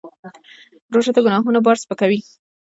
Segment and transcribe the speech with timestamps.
[0.93, 2.19] روژه د ګناهونو بار سپکوي.